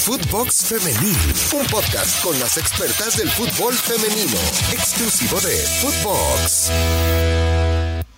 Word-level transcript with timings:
Footbox 0.00 0.64
Femenil, 0.64 1.14
un 1.60 1.66
podcast 1.66 2.24
con 2.24 2.38
las 2.40 2.56
expertas 2.56 3.18
del 3.18 3.28
fútbol 3.28 3.74
femenino, 3.74 4.38
exclusivo 4.72 5.38
de 5.40 5.54
Footbox. 5.82 6.70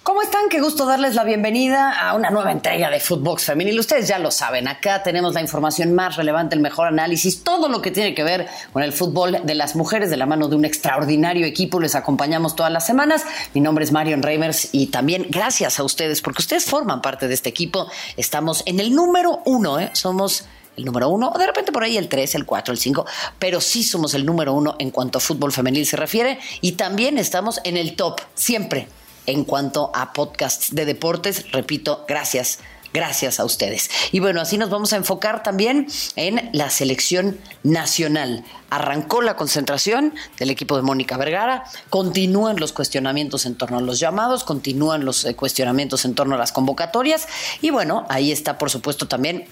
¿Cómo 0.04 0.22
están? 0.22 0.48
Qué 0.48 0.60
gusto 0.60 0.86
darles 0.86 1.16
la 1.16 1.24
bienvenida 1.24 1.90
a 1.90 2.14
una 2.14 2.30
nueva 2.30 2.52
entrega 2.52 2.88
de 2.88 3.00
Footbox 3.00 3.46
Femenil. 3.46 3.80
Ustedes 3.80 4.06
ya 4.06 4.20
lo 4.20 4.30
saben, 4.30 4.68
acá 4.68 5.02
tenemos 5.02 5.34
la 5.34 5.40
información 5.40 5.92
más 5.92 6.14
relevante, 6.14 6.54
el 6.54 6.60
mejor 6.60 6.86
análisis, 6.86 7.42
todo 7.42 7.68
lo 7.68 7.82
que 7.82 7.90
tiene 7.90 8.14
que 8.14 8.22
ver 8.22 8.46
con 8.72 8.84
el 8.84 8.92
fútbol 8.92 9.38
de 9.42 9.54
las 9.56 9.74
mujeres 9.74 10.08
de 10.08 10.16
la 10.16 10.26
mano 10.26 10.46
de 10.46 10.54
un 10.54 10.64
extraordinario 10.64 11.44
equipo. 11.46 11.80
Les 11.80 11.96
acompañamos 11.96 12.54
todas 12.54 12.70
las 12.70 12.86
semanas. 12.86 13.24
Mi 13.54 13.60
nombre 13.60 13.84
es 13.84 13.90
Marion 13.90 14.22
Reimers 14.22 14.68
y 14.70 14.86
también 14.86 15.26
gracias 15.28 15.80
a 15.80 15.82
ustedes 15.82 16.22
porque 16.22 16.42
ustedes 16.42 16.64
forman 16.64 17.02
parte 17.02 17.26
de 17.26 17.34
este 17.34 17.48
equipo. 17.48 17.90
Estamos 18.16 18.62
en 18.66 18.78
el 18.78 18.94
número 18.94 19.42
uno, 19.44 19.80
¿eh? 19.80 19.90
Somos 19.94 20.44
el 20.76 20.84
número 20.84 21.08
uno, 21.08 21.30
o 21.34 21.38
de 21.38 21.46
repente 21.46 21.72
por 21.72 21.84
ahí 21.84 21.96
el 21.96 22.08
tres, 22.08 22.34
el 22.34 22.46
cuatro, 22.46 22.72
el 22.72 22.78
cinco, 22.78 23.06
pero 23.38 23.60
sí 23.60 23.82
somos 23.82 24.14
el 24.14 24.24
número 24.24 24.52
uno 24.52 24.76
en 24.78 24.90
cuanto 24.90 25.18
a 25.18 25.20
fútbol 25.20 25.52
femenil 25.52 25.86
se 25.86 25.96
refiere 25.96 26.38
y 26.60 26.72
también 26.72 27.18
estamos 27.18 27.60
en 27.64 27.76
el 27.76 27.96
top, 27.96 28.20
siempre, 28.34 28.88
en 29.26 29.44
cuanto 29.44 29.90
a 29.94 30.12
podcasts 30.12 30.74
de 30.74 30.84
deportes. 30.84 31.50
Repito, 31.52 32.04
gracias. 32.08 32.58
Gracias 32.94 33.40
a 33.40 33.46
ustedes. 33.46 33.88
Y 34.10 34.20
bueno, 34.20 34.42
así 34.42 34.58
nos 34.58 34.68
vamos 34.68 34.92
a 34.92 34.96
enfocar 34.96 35.42
también 35.42 35.86
en 36.14 36.50
la 36.52 36.68
selección 36.68 37.38
nacional. 37.62 38.44
Arrancó 38.68 39.22
la 39.22 39.34
concentración 39.34 40.12
del 40.38 40.50
equipo 40.50 40.76
de 40.76 40.82
Mónica 40.82 41.16
Vergara, 41.16 41.64
continúan 41.88 42.60
los 42.60 42.74
cuestionamientos 42.74 43.46
en 43.46 43.54
torno 43.54 43.78
a 43.78 43.80
los 43.80 43.98
llamados, 43.98 44.44
continúan 44.44 45.06
los 45.06 45.24
eh, 45.24 45.34
cuestionamientos 45.34 46.04
en 46.04 46.14
torno 46.14 46.34
a 46.34 46.38
las 46.38 46.52
convocatorias 46.52 47.26
y 47.62 47.70
bueno, 47.70 48.04
ahí 48.10 48.30
está 48.30 48.58
por 48.58 48.68
supuesto 48.68 49.08
también 49.08 49.46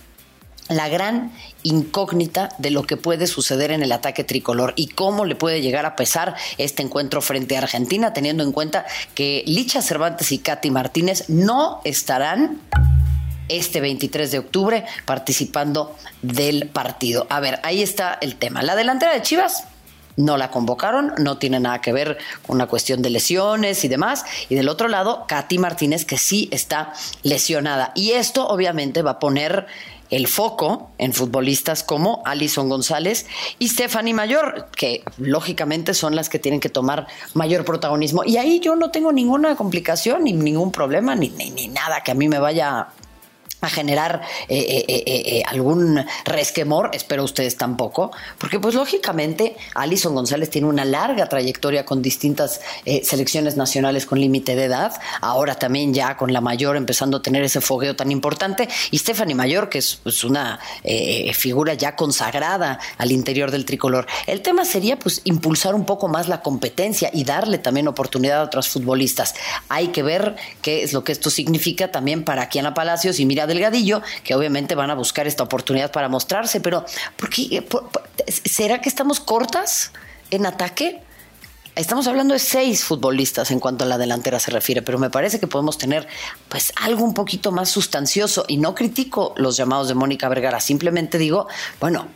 la 0.71 0.89
gran 0.89 1.33
incógnita 1.63 2.49
de 2.59 2.71
lo 2.71 2.85
que 2.85 2.97
puede 2.97 3.27
suceder 3.27 3.73
en 3.73 3.83
el 3.83 3.93
ataque 3.93 4.25
tricolor 4.25 4.73
y 4.77 4.87
cómo 4.87 5.27
le 5.27 5.35
puede 5.35 5.61
llegar 5.61 5.85
a 5.85 5.97
pesar 5.97 6.37
este 6.57 6.83
encuentro 6.83 7.21
frente 7.21 7.57
a 7.57 7.61
Argentina, 7.61 8.15
teniendo 8.15 8.43
en 8.43 8.53
cuenta 8.53 8.87
que 9.15 9.43
Licha 9.47 9.83
Cervantes 9.83 10.33
y 10.33 10.39
Katy 10.39 10.71
Martínez 10.71 11.29
no 11.29 11.81
estarán 11.85 12.61
este 13.49 13.81
23 13.81 14.31
de 14.31 14.39
octubre 14.39 14.85
participando 15.05 15.97
del 16.23 16.69
partido. 16.69 17.27
A 17.31 17.41
ver, 17.41 17.59
ahí 17.65 17.83
está 17.83 18.17
el 18.21 18.37
tema. 18.37 18.63
La 18.63 18.77
delantera 18.77 19.13
de 19.13 19.23
Chivas 19.23 19.65
no 20.17 20.37
la 20.37 20.51
convocaron, 20.51 21.15
no 21.19 21.39
tiene 21.39 21.59
nada 21.59 21.81
que 21.81 21.93
ver 21.93 22.19
con 22.47 22.57
una 22.57 22.67
cuestión 22.67 23.03
de 23.03 23.11
lesiones 23.11 23.85
y 23.85 23.89
demás. 23.89 24.25
Y 24.49 24.55
del 24.55 24.69
otro 24.69 24.87
lado, 24.87 25.25
Katy 25.27 25.59
Martínez, 25.59 26.05
que 26.05 26.17
sí 26.17 26.49
está 26.53 26.93
lesionada. 27.25 27.91
Y 27.97 28.13
esto 28.13 28.47
obviamente 28.47 29.03
va 29.03 29.13
a 29.13 29.19
poner 29.19 29.67
el 30.11 30.27
foco 30.27 30.91
en 30.99 31.13
futbolistas 31.13 31.83
como 31.83 32.23
Alison 32.25 32.69
González 32.69 33.27
y 33.59 33.69
Stephanie 33.69 34.15
Mayor, 34.15 34.69
que 34.77 35.03
lógicamente 35.19 35.95
son 35.95 36.17
las 36.17 36.29
que 36.29 36.39
tienen 36.39 36.61
que 36.61 36.69
tomar 36.69 37.07
mayor 37.35 37.65
protagonismo. 37.65 38.25
Y 38.25 38.37
ahí 38.37 38.61
yo 38.61 38.77
no 38.77 38.91
tengo 38.91 39.13
ninguna 39.13 39.57
complicación, 39.57 40.25
ni 40.25 40.33
ningún 40.33 40.73
problema, 40.73 41.15
ni, 41.15 41.29
ni, 41.31 41.51
ni 41.51 41.69
nada 41.69 42.03
que 42.03 42.11
a 42.11 42.15
mí 42.15 42.29
me 42.29 42.39
vaya 42.39 42.89
a 43.61 43.69
generar 43.69 44.23
eh, 44.49 44.85
eh, 44.89 45.03
eh, 45.07 45.43
algún 45.47 46.05
resquemor, 46.25 46.91
espero 46.93 47.25
ustedes 47.25 47.57
tampoco, 47.57 48.11
porque 48.39 48.59
pues 48.59 48.75
lógicamente 48.75 49.57
Alison 49.75 50.15
González 50.15 50.51
tiene 50.51 50.69
una 50.69 50.85
larga 50.85 51.27
trayectoria 51.27 51.85
con 51.85 52.03
distintas 52.03 52.61
selecciones 53.03 53.57
nacionales 53.57 54.07
con 54.07 54.21
límite 54.21 54.57
de 54.57 54.65
edad, 54.65 54.93
ahora 55.21 55.55
también 55.57 55.93
ya 55.93 56.17
con 56.17 56.33
la 56.33 56.41
mayor 56.41 56.77
empezando 56.77 57.19
a 57.19 57.23
tener 57.23 57.43
ese 57.43 57.61
fogueo 57.61 57.97
tan 57.97 58.11
importante, 58.11 58.69
y 58.91 58.99
Stephanie 58.99 59.35
Mayor, 59.35 59.69
que 59.69 59.79
es 59.79 59.97
pues, 60.03 60.25
una 60.25 60.59
figura 61.35 61.75
ya 61.75 61.97
consagrada 61.97 62.79
al 62.99 63.13
interior 63.13 63.51
del 63.51 63.65
tricolor. 63.65 64.07
El 64.27 64.41
tema 64.41 64.65
sería 64.65 64.99
pues 64.99 65.21
impulsar 65.25 65.75
un 65.75 65.85
poco 65.85 66.09
más 66.09 66.29
la 66.29 66.41
competencia 66.41 67.11
y 67.13 67.25
darle 67.25 67.59
también 67.59 67.89
oportunidad 67.89 68.41
a 68.41 68.45
otros 68.45 68.69
futbolistas. 68.69 69.35
Hay 69.69 69.89
que 69.89 70.03
ver 70.03 70.37
qué 70.63 70.83
es 70.83 70.93
lo 70.93 71.05
que 71.05 71.13
esto 71.13 71.31
significa 71.31 71.91
también 71.91 72.25
para 72.25 72.49
Kiana 72.49 72.75
Palacios 72.75 73.21
y 73.21 73.27
Mira 73.27 73.47
Delgadillo, 73.51 74.01
que 74.25 74.35
obviamente 74.35 74.75
van 74.75 74.91
a 74.91 74.95
buscar 74.95 75.27
esta 75.27 75.43
oportunidad 75.43 75.93
para 75.93 76.09
mostrarse, 76.09 76.61
pero 76.61 76.87
¿por 77.17 77.29
qué, 77.29 77.61
por, 77.61 77.91
¿será 78.27 78.81
que 78.81 78.89
estamos 78.89 79.21
cortas 79.21 79.93
en 80.31 80.47
ataque? 80.47 81.03
Estamos 81.77 82.07
hablando 82.09 82.35
de 82.35 82.41
seis 82.41 82.83
futbolistas 82.83 83.51
en 83.51 83.61
cuanto 83.61 83.85
a 83.85 83.87
la 83.87 83.97
delantera 83.97 84.41
se 84.41 84.51
refiere, 84.51 84.83
pero 84.83 84.99
me 84.99 85.09
parece 85.09 85.39
que 85.39 85.47
podemos 85.47 85.79
tener 85.79 86.09
pues 86.49 86.73
algo 86.77 87.05
un 87.05 87.15
poquito 87.15 87.53
más 87.53 87.69
sustancioso 87.69 88.45
y 88.49 88.57
no 88.57 88.75
critico 88.75 89.35
los 89.37 89.57
llamados 89.57 89.89
de 89.89 89.95
Mónica 89.95 90.29
Vergara, 90.29 90.61
simplemente 90.61 91.17
digo, 91.17 91.47
bueno, 91.79 92.09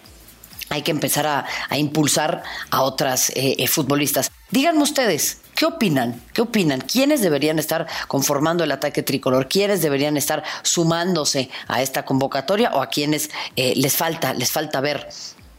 hay 0.71 0.83
que 0.83 0.91
empezar 0.91 1.27
a, 1.27 1.47
a 1.69 1.79
impulsar 1.79 2.43
a 2.71 2.83
otras 2.83 3.31
eh, 3.31 3.55
eh, 3.59 3.67
futbolistas. 3.69 4.31
Díganme 4.51 4.83
ustedes, 4.83 5.39
¿Qué 5.55 5.67
opinan? 5.67 6.21
¿Qué 6.33 6.43
opinan? 6.43 6.81
¿Quiénes 6.81 7.21
deberían 7.21 7.59
estar 7.59 7.87
conformando 8.09 8.65
el 8.65 8.73
ataque 8.73 9.03
tricolor? 9.03 9.49
¿Quiénes 9.49 9.83
deberían 9.83 10.17
estar 10.17 10.43
sumándose 10.63 11.49
a 11.69 11.81
esta 11.81 12.05
convocatoria 12.05 12.73
o 12.75 12.83
a 12.83 12.89
quienes 12.89 13.31
eh, 13.57 13.75
les 13.77 13.97
falta, 13.97 14.35
les 14.35 14.51
falta 14.51 14.81
ver? 14.81 15.09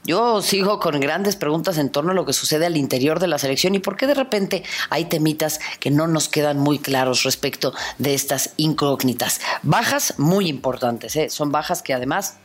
Yo 0.04 0.44
sigo 0.44 0.80
con 0.80 1.00
grandes 1.00 1.36
preguntas 1.36 1.80
en 1.80 1.90
torno 1.90 2.12
a 2.12 2.14
lo 2.14 2.26
que 2.26 2.34
sucede 2.34 2.68
al 2.68 2.78
interior 2.78 3.20
de 3.20 3.28
la 3.28 3.40
selección 3.40 3.74
y 3.74 3.80
por 3.80 3.98
qué 3.98 4.06
de 4.06 4.14
repente 4.14 4.64
hay 4.92 5.06
temitas 5.06 5.60
que 5.80 5.90
no 5.90 6.08
nos 6.08 6.30
quedan 6.30 6.60
muy 6.60 6.78
claros 6.78 7.24
respecto 7.24 7.74
de 7.98 8.14
estas 8.14 8.52
incógnitas. 8.58 9.42
Bajas 9.64 10.14
muy 10.18 10.48
importantes, 10.48 11.16
¿eh? 11.16 11.32
son 11.32 11.52
bajas 11.52 11.82
que 11.82 11.94
además 11.96 12.36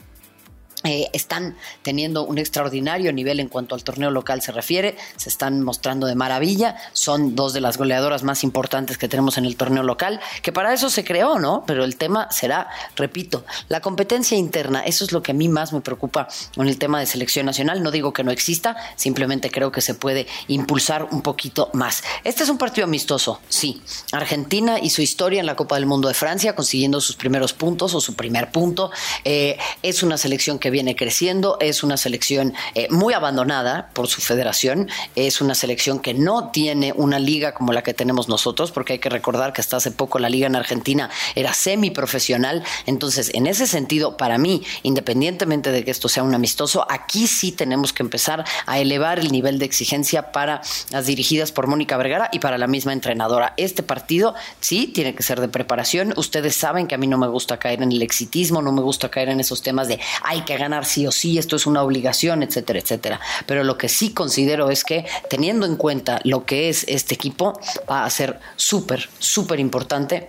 eh, 0.85 1.11
están 1.13 1.57
teniendo 1.83 2.25
un 2.25 2.39
extraordinario 2.39 3.13
nivel 3.13 3.39
en 3.39 3.49
cuanto 3.49 3.75
al 3.75 3.85
torneo 3.85 4.11
local 4.11 4.41
se 4.41 4.51
refiere, 4.51 4.97
se 5.17 5.29
están 5.29 5.63
mostrando 5.63 6.07
de 6.07 6.15
maravilla, 6.15 6.77
son 6.95 7.35
dos 7.35 7.53
de 7.53 7.61
las 7.61 7.77
goleadoras 7.77 8.23
más 8.23 8.45
importantes 8.45 8.97
que 8.97 9.09
tenemos 9.09 9.37
en 9.37 9.45
el 9.45 9.57
torneo 9.57 9.83
local, 9.83 10.21
que 10.43 10.53
para 10.53 10.73
eso 10.73 10.89
se 10.89 11.05
creó, 11.05 11.39
¿no? 11.39 11.65
Pero 11.67 11.85
el 11.85 11.97
tema 11.97 12.31
será, 12.31 12.69
repito, 12.97 13.45
la 13.69 13.81
competencia 13.81 14.39
interna, 14.39 14.81
eso 14.81 15.05
es 15.05 15.13
lo 15.13 15.23
que 15.23 15.33
a 15.33 15.35
mí 15.35 15.49
más 15.49 15.75
me 15.75 15.83
preocupa 15.83 16.29
con 16.57 16.67
el 16.67 16.79
tema 16.79 16.99
de 16.99 17.07
selección 17.07 17.45
nacional, 17.45 17.83
no 17.83 17.91
digo 17.91 18.15
que 18.15 18.25
no 18.25 18.31
exista, 18.31 18.77
simplemente 18.97 19.51
creo 19.51 19.71
que 19.73 19.83
se 19.83 19.95
puede 19.95 20.27
impulsar 20.49 21.09
un 21.11 21.21
poquito 21.21 21.69
más. 21.75 22.03
Este 22.25 22.43
es 22.43 22.49
un 22.49 22.57
partido 22.57 22.87
amistoso, 22.87 23.41
sí, 23.51 23.83
Argentina 24.13 24.79
y 24.79 24.89
su 24.89 25.03
historia 25.03 25.41
en 25.41 25.47
la 25.47 25.57
Copa 25.57 25.75
del 25.75 25.85
Mundo 25.85 26.09
de 26.09 26.15
Francia, 26.15 26.55
consiguiendo 26.55 27.03
sus 27.03 27.17
primeros 27.17 27.53
puntos 27.53 27.95
o 27.95 28.01
su 28.01 28.15
primer 28.15 28.51
punto, 28.51 28.91
eh, 29.25 29.59
es 29.83 30.03
una 30.03 30.17
selección 30.17 30.59
que 30.59 30.70
viene 30.71 30.97
creciendo, 30.97 31.57
es 31.61 31.83
una 31.83 31.97
selección 31.97 32.55
eh, 32.75 32.89
muy 32.91 33.15
abandonada 33.15 33.91
por 33.93 34.09
su 34.09 34.21
federación, 34.21 34.89
es 35.15 35.41
una 35.41 35.55
selección 35.55 36.01
que 36.01 36.15
no 36.15 36.51
tiene 36.51 36.93
una 36.97 37.19
liga 37.19 37.53
como 37.53 37.73
la 37.73 37.83
que 37.83 37.95
tenemos 37.95 38.29
nosotros, 38.29 38.71
porque 38.73 38.95
hay 38.95 38.99
que 38.99 39.09
recordar 39.09 39.53
que 39.53 39.61
hasta 39.61 39.77
hace 39.77 39.91
poco 39.91 40.19
la 40.19 40.29
liga 40.29 40.47
en 40.47 40.57
Argentina 40.57 41.11
era 41.35 41.55
semiprofesional, 41.55 42.63
entonces 42.87 43.31
en 43.35 43.47
ese 43.47 43.67
sentido, 43.67 44.17
para 44.17 44.39
mí, 44.39 44.63
independientemente 44.83 45.73
de 45.73 45.85
que 45.85 45.91
esto 45.91 46.09
sea 46.09 46.23
un 46.23 46.35
amistoso, 46.35 46.87
aquí 46.91 47.27
sí 47.27 47.53
tenemos 47.53 47.93
que 47.93 48.03
empezar 48.03 48.45
a 48.67 48.79
elevar 48.79 49.19
el 49.19 49.33
nivel 49.33 49.59
de 49.59 49.65
exigencia 49.65 50.33
para 50.33 50.63
las 50.91 51.07
dirigidas 51.07 51.53
por 51.53 51.67
Mónica 51.67 51.97
Vergara 51.97 52.29
y 52.33 52.39
para 52.39 52.59
la 52.59 52.67
misma 52.67 52.93
entrenadora. 52.93 53.55
Este 53.57 53.83
partido 53.83 54.35
sí 54.61 54.87
tiene 54.87 55.15
que 55.15 55.23
ser 55.23 55.41
de 55.41 55.49
preparación, 55.49 56.15
ustedes 56.17 56.57
saben 56.57 56.87
que 56.87 56.95
a 56.95 56.99
mí 56.99 57.07
no 57.07 57.19
me 57.19 57.29
gusta 57.29 57.59
caer 57.59 57.83
en 57.83 57.93
el 57.93 58.03
exitismo, 58.03 58.63
no 58.63 58.73
me 58.73 58.83
gusta 58.83 59.11
caer 59.11 59.29
en 59.29 59.41
esos 59.41 59.63
temas 59.63 59.89
de 59.89 60.01
hay 60.23 60.43
que 60.43 60.57
ganar 60.61 60.85
sí 60.85 61.07
o 61.07 61.13
sí, 61.13 61.39
esto 61.39 61.57
es 61.57 61.67
una 61.67 61.83
obligación, 61.83 62.43
etcétera, 62.43 62.79
etcétera. 62.79 63.21
Pero 63.47 63.65
lo 63.65 63.77
que 63.77 63.89
sí 63.89 64.13
considero 64.13 64.71
es 64.71 64.85
que 64.85 65.07
teniendo 65.29 65.67
en 65.67 65.77
cuenta 65.77 66.21
lo 66.25 66.45
que 66.45 66.69
es 66.69 66.85
este 66.89 67.15
equipo, 67.15 67.59
va 67.91 68.05
a 68.05 68.11
ser 68.11 68.39
súper, 68.57 69.09
súper 69.19 69.59
importante 69.59 70.29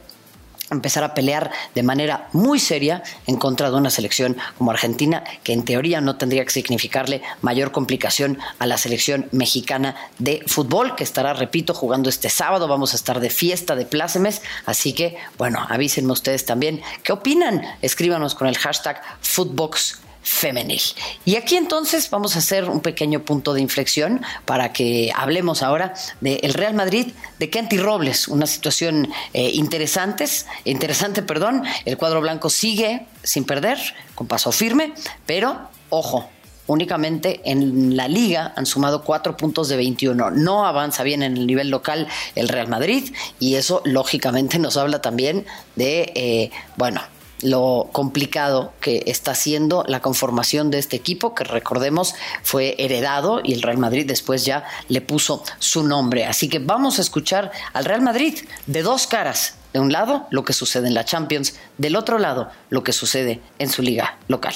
empezar 0.72 1.04
a 1.04 1.14
pelear 1.14 1.52
de 1.76 1.84
manera 1.84 2.30
muy 2.32 2.60
seria 2.60 3.04
en 3.28 3.36
contra 3.36 3.70
de 3.70 3.76
una 3.76 3.90
selección 3.90 4.38
como 4.58 4.72
Argentina, 4.72 5.24
que 5.44 5.54
en 5.54 5.66
teoría 5.66 6.02
no 6.02 6.16
tendría 6.16 6.46
que 6.46 6.52
significarle 6.52 7.22
mayor 7.42 7.72
complicación 7.72 8.40
a 8.58 8.66
la 8.66 8.78
selección 8.78 9.28
mexicana 9.32 9.96
de 10.18 10.44
fútbol, 10.48 10.96
que 10.96 11.04
estará, 11.04 11.34
repito, 11.34 11.74
jugando 11.74 12.10
este 12.10 12.30
sábado. 12.30 12.68
Vamos 12.68 12.94
a 12.94 12.96
estar 12.96 13.20
de 13.20 13.30
fiesta 13.30 13.76
de 13.76 13.86
plácemes. 13.86 14.42
Así 14.66 14.94
que, 14.94 15.18
bueno, 15.38 15.60
avísenme 15.70 16.14
ustedes 16.14 16.46
también 16.46 16.82
qué 17.04 17.12
opinan. 17.12 17.62
Escríbanos 17.82 18.34
con 18.34 18.48
el 18.48 18.58
hashtag 18.58 19.02
Footbox 19.22 20.00
femenil. 20.22 20.82
Y 21.26 21.36
aquí 21.36 21.56
entonces 21.56 22.10
vamos 22.10 22.36
a 22.36 22.40
hacer 22.40 22.70
un 22.70 22.82
pequeño 22.82 23.24
punto 23.24 23.54
de 23.54 23.62
inflexión 23.62 24.22
para 24.46 24.72
que 24.74 25.12
hablemos 25.16 25.64
ahora 25.64 25.94
del 26.20 26.54
Real 26.54 26.74
Madrid 26.74 27.08
de 27.40 27.50
Kenty 27.50 27.78
Robles, 27.78 28.28
una 28.28 28.46
situación 28.46 29.12
eh, 29.34 29.52
interesante, 29.54 30.26
interesante, 30.66 31.22
perdón. 31.24 31.64
El 31.86 31.98
cuadro 31.98 32.22
blanco 32.22 32.50
sigue 32.50 33.06
sin 33.24 33.46
perder, 33.46 33.78
con 34.16 34.28
paso 34.28 34.52
firme, 34.52 34.94
pero 35.26 35.70
ojo, 35.90 36.30
únicamente 36.68 37.42
en 37.44 37.98
la 37.98 38.08
liga 38.08 38.54
han 38.56 38.66
sumado 38.66 39.04
cuatro 39.04 39.36
puntos 39.36 39.70
de 39.70 39.78
21. 39.78 40.32
No 40.32 40.66
avanza 40.66 41.04
bien 41.04 41.24
en 41.24 41.38
el 41.38 41.48
nivel 41.48 41.70
local 41.70 42.08
el 42.36 42.48
Real 42.48 42.68
Madrid 42.68 43.14
y 43.40 43.56
eso 43.56 43.82
lógicamente 43.86 44.60
nos 44.60 44.78
habla 44.78 45.02
también 45.02 45.46
de, 45.76 46.12
eh, 46.16 46.52
bueno, 46.78 47.02
lo 47.44 47.90
complicado 47.92 48.74
que 48.80 49.04
está 49.08 49.36
siendo 49.36 49.84
la 49.88 50.02
conformación 50.02 50.72
de 50.72 50.80
este 50.80 50.96
equipo, 50.96 51.36
que 51.36 51.44
recordemos 51.44 52.16
fue 52.44 52.76
heredado 52.78 53.42
y 53.44 53.54
el 53.54 53.62
Real 53.62 53.78
Madrid 53.78 54.06
después 54.08 54.46
ya 54.46 54.66
le 54.88 55.02
puso 55.02 55.44
su 55.60 55.84
nombre. 55.84 56.26
Así 56.26 56.50
que 56.50 56.60
vamos 56.60 57.00
a 57.00 57.02
escuchar 57.02 57.52
al 57.74 57.86
Real 57.86 58.02
Madrid 58.02 58.38
de 58.68 58.82
dos 58.84 59.08
caras. 59.08 59.56
De 59.74 59.80
un 59.80 59.92
lado, 59.92 60.28
lo 60.32 60.44
que 60.44 60.52
sucede 60.52 60.90
en 60.90 60.94
la 60.94 61.06
Champions, 61.06 61.56
del 61.78 61.96
otro 61.96 62.20
lado, 62.20 62.50
lo 62.70 62.84
que 62.84 62.92
sucede 62.92 63.40
en 63.58 63.70
su 63.70 63.82
liga 63.82 64.18
local. 64.28 64.54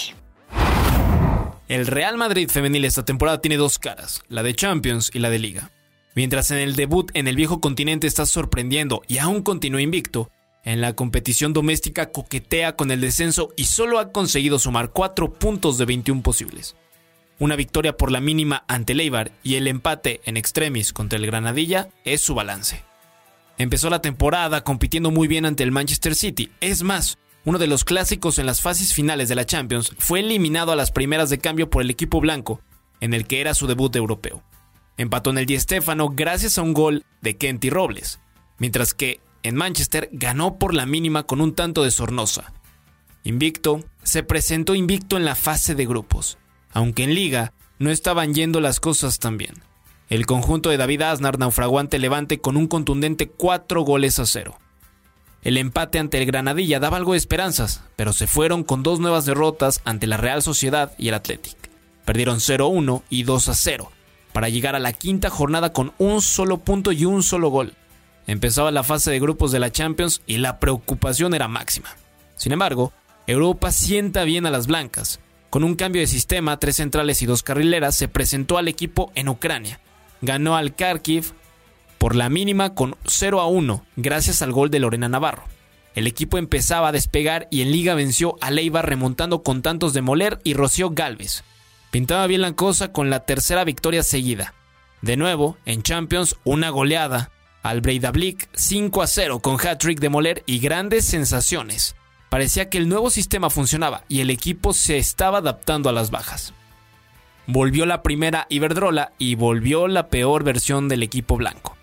El 1.68 1.88
Real 1.88 2.18
Madrid 2.18 2.50
femenil 2.50 2.86
esta 2.86 3.06
temporada 3.06 3.42
tiene 3.42 3.58
dos 3.58 3.80
caras, 3.80 4.22
la 4.28 4.44
de 4.44 4.54
Champions 4.54 5.10
y 5.14 5.20
la 5.20 5.30
de 5.30 5.40
Liga. 5.40 5.72
Mientras 6.14 6.52
en 6.52 6.60
el 6.60 6.76
debut 6.76 7.12
en 7.14 7.28
el 7.28 7.36
viejo 7.36 7.60
continente 7.60 8.08
está 8.08 8.26
sorprendiendo 8.26 9.02
y 9.08 9.18
aún 9.18 9.42
continúa 9.42 9.82
invicto, 9.82 10.30
en 10.66 10.82
la 10.82 10.94
competición 10.94 11.54
doméstica 11.54 12.12
coquetea 12.12 12.76
con 12.76 12.92
el 12.92 13.00
descenso 13.00 13.54
y 13.56 13.66
solo 13.66 14.00
ha 14.00 14.12
conseguido 14.12 14.60
sumar 14.60 14.90
4 14.92 15.34
puntos 15.34 15.78
de 15.78 15.86
21 15.86 16.24
posibles. 16.24 16.76
Una 17.38 17.56
victoria 17.56 17.96
por 17.96 18.12
la 18.12 18.20
mínima 18.20 18.66
ante 18.68 18.94
el 18.94 19.02
Eibar 19.02 19.32
y 19.44 19.56
el 19.56 19.68
empate 19.68 20.22
en 20.26 20.38
extremis 20.38 20.92
contra 20.92 21.20
el 21.20 21.26
Granadilla 21.26 21.90
es 22.04 22.22
su 22.22 22.34
balance. 22.34 22.84
Empezó 23.58 23.90
la 23.90 24.02
temporada 24.02 24.64
compitiendo 24.64 25.12
muy 25.12 25.28
bien 25.28 25.46
ante 25.46 25.64
el 25.64 25.72
Manchester 25.72 26.16
City. 26.16 26.52
Es 26.62 26.82
más, 26.82 27.20
uno 27.46 27.60
de 27.60 27.68
los 27.68 27.84
clásicos 27.84 28.40
en 28.40 28.48
las 28.48 28.62
fases 28.62 28.94
finales 28.94 29.30
de 29.30 29.36
la 29.36 29.46
Champions 29.46 29.94
fue 30.00 30.22
eliminado 30.22 30.72
a 30.72 30.76
las 30.76 30.92
primeras 30.92 31.30
de 31.30 31.38
cambio 31.38 31.70
por 31.70 31.84
el 31.84 31.90
equipo 31.92 32.20
blanco, 32.20 32.60
en 33.02 33.14
el 33.14 33.28
que 33.28 33.40
era 33.40 33.54
su 33.54 33.68
debut 33.68 33.96
europeo. 33.96 34.44
Empató 34.98 35.30
en 35.30 35.38
el 35.38 35.46
Di 35.46 35.60
Stéfano 35.60 36.10
gracias 36.10 36.58
a 36.58 36.64
un 36.64 36.74
gol 36.74 37.06
de 37.22 37.38
Kenty 37.38 37.70
Robles, 37.70 38.20
mientras 38.58 38.94
que 38.94 39.20
en 39.46 39.56
Manchester 39.56 40.10
ganó 40.12 40.58
por 40.58 40.74
la 40.74 40.88
mínima 40.88 41.24
con 41.24 41.40
un 41.40 41.54
tanto 41.54 41.84
de 41.84 41.92
Sornosa. 41.92 42.52
Invicto, 43.24 43.84
se 44.02 44.24
presentó 44.24 44.74
invicto 44.74 45.18
en 45.18 45.26
la 45.26 45.36
fase 45.36 45.76
de 45.76 45.86
grupos, 45.86 46.40
aunque 46.72 47.04
en 47.04 47.14
liga 47.14 47.54
no 47.78 47.92
estaban 47.92 48.34
yendo 48.34 48.60
las 48.60 48.80
cosas 48.80 49.20
tan 49.20 49.38
bien. 49.38 49.62
El 50.10 50.26
conjunto 50.26 50.70
de 50.70 50.78
David 50.78 51.04
Asnar 51.04 51.38
naufragó 51.38 51.78
ante 51.78 52.00
Levante 52.00 52.42
con 52.42 52.58
un 52.58 52.66
contundente 52.66 53.30
4 53.30 53.82
goles 53.84 54.18
a 54.18 54.26
0. 54.26 54.58
El 55.44 55.58
empate 55.58 56.00
ante 56.00 56.18
el 56.18 56.26
Granadilla 56.26 56.80
daba 56.80 56.98
algo 56.98 57.12
de 57.12 57.20
esperanzas, 57.20 57.84
pero 57.96 58.14
se 58.14 58.26
fueron 58.26 58.64
con 58.64 58.82
dos 58.82 59.00
nuevas 59.00 59.26
derrotas 59.26 59.80
ante 59.86 60.08
la 60.08 60.18
Real 60.18 60.42
Sociedad 60.42 60.94
y 60.98 61.10
el 61.10 61.14
Athletic. 61.14 61.70
Perdieron 62.04 62.40
0-1 62.40 63.04
y 63.12 63.26
2-0, 63.26 63.90
para 64.34 64.50
llegar 64.50 64.76
a 64.76 64.80
la 64.80 64.92
quinta 64.94 65.30
jornada 65.30 65.72
con 65.72 65.94
un 66.00 66.24
solo 66.24 66.58
punto 66.58 66.92
y 66.92 67.06
un 67.06 67.22
solo 67.22 67.50
gol. 67.50 67.76
Empezaba 68.28 68.72
la 68.72 68.84
fase 68.84 69.12
de 69.12 69.20
grupos 69.20 69.52
de 69.52 69.60
la 69.60 69.72
Champions 69.72 70.22
y 70.26 70.38
la 70.38 70.60
preocupación 70.60 71.34
era 71.34 71.48
máxima. 71.48 71.90
Sin 72.36 72.52
embargo, 72.52 72.92
Europa 73.28 73.72
sienta 73.72 74.24
bien 74.24 74.46
a 74.46 74.52
las 74.52 74.68
blancas. 74.68 75.20
Con 75.50 75.64
un 75.64 75.76
cambio 75.76 76.02
de 76.02 76.08
sistema, 76.08 76.60
tres 76.60 76.78
centrales 76.78 77.22
y 77.22 77.26
dos 77.26 77.44
carrileras, 77.44 77.96
se 77.96 78.08
presentó 78.08 78.58
al 78.58 78.68
equipo 78.68 79.12
en 79.16 79.30
Ucrania. 79.30 79.80
Ganó 80.22 80.56
al 80.56 80.76
Kharkiv 80.76 81.34
por 81.98 82.16
la 82.16 82.30
mínima 82.30 82.74
con 82.74 82.96
0 83.06 83.40
a 83.42 83.48
1, 83.48 83.86
gracias 83.96 84.42
al 84.42 84.52
gol 84.52 84.70
de 84.70 84.80
Lorena 84.80 85.08
Navarro. 85.08 85.44
El 85.94 86.08
equipo 86.08 86.38
empezaba 86.38 86.90
a 86.90 86.92
despegar 86.92 87.48
y 87.52 87.62
en 87.62 87.72
liga 87.72 87.94
venció 87.96 88.36
a 88.42 88.52
Leiva 88.52 88.82
remontando 88.82 89.44
con 89.44 89.62
tantos 89.62 89.94
de 89.94 90.02
Moler 90.02 90.42
y 90.44 90.54
Rocío 90.54 90.90
Galvez. 90.90 91.44
Pintaba 91.90 92.28
bien 92.28 92.42
la 92.42 92.52
cosa 92.54 92.92
con 92.92 93.10
la 93.10 93.22
tercera 93.22 93.64
victoria 93.64 94.04
seguida. 94.04 94.54
De 95.02 95.16
nuevo, 95.16 95.58
en 95.66 95.84
Champions, 95.84 96.36
una 96.44 96.70
goleada 96.70 97.32
al 97.66 97.82
Breidablik 97.82 98.48
5 98.54 99.02
a 99.02 99.08
0 99.08 99.40
con 99.40 99.56
hat-trick 99.56 100.00
de 100.00 100.10
Moller 100.10 100.44
y 100.46 100.60
grandes 100.60 101.04
sensaciones. 101.04 101.96
Parecía 102.30 102.70
que 102.70 102.78
el 102.78 102.88
nuevo 102.88 103.10
sistema 103.10 103.50
funcionaba 103.50 104.04
y 104.08 104.22
el 104.22 104.30
equipo 104.30 104.72
se 104.72 105.00
estaba 105.00 105.40
adaptando 105.40 105.90
a 105.90 105.92
las 105.92 106.12
bajas. 106.12 106.54
Volvió 107.48 107.88
la 107.88 108.04
primera 108.04 108.46
Iberdrola 108.50 109.14
y 109.18 109.34
volvió 109.34 109.88
la 109.88 110.10
peor 110.10 110.44
versión 110.44 110.90
del 110.90 111.02
equipo 111.02 111.38
blanco. 111.38 111.76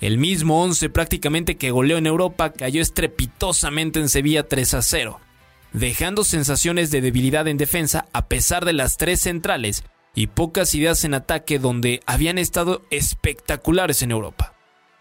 El 0.00 0.18
mismo 0.18 0.64
11 0.64 0.90
prácticamente 0.90 1.56
que 1.56 1.70
goleó 1.70 1.98
en 1.98 2.08
Europa 2.08 2.50
cayó 2.50 2.82
estrepitosamente 2.82 4.00
en 4.00 4.08
Sevilla 4.08 4.48
3 4.48 4.74
a 4.74 4.82
0 4.82 5.20
dejando 5.72 6.24
sensaciones 6.24 6.90
de 6.90 7.00
debilidad 7.00 7.46
en 7.46 7.56
defensa 7.56 8.06
a 8.12 8.26
pesar 8.26 8.64
de 8.64 8.72
las 8.72 8.96
tres 8.96 9.20
centrales 9.20 9.84
y 10.12 10.26
pocas 10.26 10.74
ideas 10.74 11.04
en 11.04 11.14
ataque 11.14 11.60
donde 11.60 12.00
habían 12.06 12.36
estado 12.38 12.82
espectaculares 12.90 14.02
en 14.02 14.10
Europa. 14.10 14.49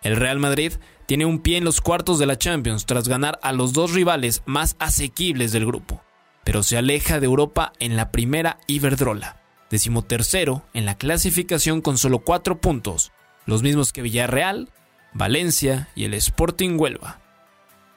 El 0.01 0.15
Real 0.15 0.39
Madrid 0.39 0.73
tiene 1.05 1.25
un 1.25 1.39
pie 1.39 1.57
en 1.57 1.63
los 1.63 1.81
cuartos 1.81 2.19
de 2.19 2.25
la 2.25 2.37
Champions 2.37 2.85
tras 2.85 3.07
ganar 3.07 3.39
a 3.41 3.51
los 3.51 3.73
dos 3.73 3.93
rivales 3.93 4.43
más 4.45 4.75
asequibles 4.79 5.51
del 5.51 5.65
grupo, 5.65 6.01
pero 6.43 6.63
se 6.63 6.77
aleja 6.77 7.19
de 7.19 7.25
Europa 7.25 7.73
en 7.79 7.95
la 7.95 8.11
primera 8.11 8.59
Iberdrola, 8.67 9.41
decimotercero 9.69 10.63
en 10.73 10.85
la 10.85 10.97
clasificación 10.97 11.81
con 11.81 11.97
solo 11.97 12.19
cuatro 12.19 12.61
puntos, 12.61 13.11
los 13.45 13.63
mismos 13.63 13.91
que 13.91 14.01
Villarreal, 14.01 14.69
Valencia 15.13 15.89
y 15.95 16.05
el 16.05 16.13
Sporting 16.13 16.77
Huelva. 16.77 17.19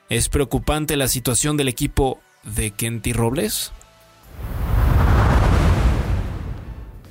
Es 0.09 0.29
preocupante 0.29 0.97
la 0.97 1.09
situación 1.09 1.57
del 1.57 1.69
equipo 1.69 2.21
de 2.43 2.73
Kenty 2.73 3.13
Robles? 3.13 3.73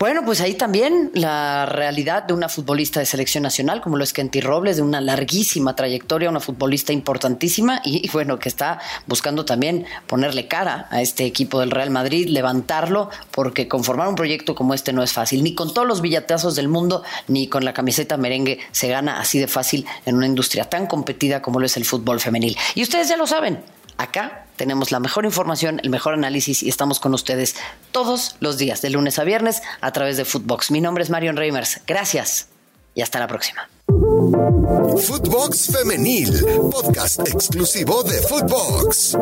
Bueno, 0.01 0.25
pues 0.25 0.41
ahí 0.41 0.55
también 0.55 1.11
la 1.13 1.67
realidad 1.67 2.23
de 2.23 2.33
una 2.33 2.49
futbolista 2.49 2.99
de 2.99 3.05
selección 3.05 3.43
nacional, 3.43 3.81
como 3.81 3.97
lo 3.97 4.03
es 4.03 4.13
Kenty 4.13 4.41
Robles, 4.41 4.77
de 4.77 4.81
una 4.81 4.99
larguísima 4.99 5.75
trayectoria, 5.75 6.27
una 6.27 6.39
futbolista 6.39 6.91
importantísima 6.91 7.83
y, 7.85 8.09
bueno, 8.09 8.39
que 8.39 8.49
está 8.49 8.79
buscando 9.05 9.45
también 9.45 9.85
ponerle 10.07 10.47
cara 10.47 10.87
a 10.89 11.03
este 11.03 11.25
equipo 11.25 11.59
del 11.59 11.69
Real 11.69 11.91
Madrid, 11.91 12.29
levantarlo, 12.29 13.11
porque 13.29 13.67
conformar 13.67 14.07
un 14.07 14.15
proyecto 14.15 14.55
como 14.55 14.73
este 14.73 14.91
no 14.91 15.03
es 15.03 15.13
fácil. 15.13 15.43
Ni 15.43 15.53
con 15.53 15.71
todos 15.71 15.87
los 15.87 16.01
billetazos 16.01 16.55
del 16.55 16.67
mundo, 16.67 17.03
ni 17.27 17.47
con 17.47 17.63
la 17.63 17.75
camiseta 17.75 18.17
merengue 18.17 18.57
se 18.71 18.87
gana 18.87 19.19
así 19.19 19.37
de 19.37 19.47
fácil 19.47 19.85
en 20.07 20.15
una 20.15 20.25
industria 20.25 20.65
tan 20.65 20.87
competida 20.87 21.43
como 21.43 21.59
lo 21.59 21.67
es 21.67 21.77
el 21.77 21.85
fútbol 21.85 22.19
femenil. 22.19 22.57
Y 22.73 22.81
ustedes 22.81 23.07
ya 23.07 23.17
lo 23.17 23.27
saben, 23.27 23.63
Acá 24.01 24.45
tenemos 24.61 24.91
la 24.91 24.99
mejor 24.99 25.25
información, 25.25 25.79
el 25.81 25.89
mejor 25.89 26.13
análisis 26.13 26.61
y 26.61 26.69
estamos 26.69 26.99
con 26.99 27.15
ustedes 27.15 27.55
todos 27.91 28.35
los 28.41 28.59
días, 28.59 28.83
de 28.83 28.91
lunes 28.91 29.17
a 29.17 29.23
viernes, 29.23 29.63
a 29.81 29.91
través 29.91 30.17
de 30.17 30.23
Footbox. 30.23 30.69
Mi 30.69 30.81
nombre 30.81 31.03
es 31.03 31.09
Marion 31.09 31.35
Reimers. 31.35 31.81
Gracias 31.87 32.49
y 32.93 33.01
hasta 33.01 33.17
la 33.17 33.25
próxima. 33.25 33.67
Footbox 33.87 35.71
Femenil, 35.75 36.45
podcast 36.71 37.27
exclusivo 37.27 38.03
de 38.03 38.21
Footbox. 38.21 39.17